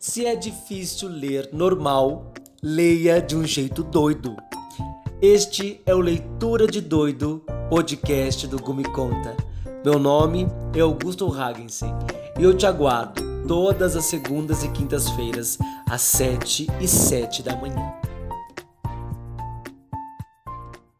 [0.00, 4.34] Se é difícil ler normal, leia de um jeito doido.
[5.20, 9.36] Este é o Leitura de Doido, podcast do Gumi Conta.
[9.84, 11.92] Meu nome é Augusto Hagensen
[12.38, 17.92] e eu te aguardo todas as segundas e quintas-feiras, às sete e sete da manhã.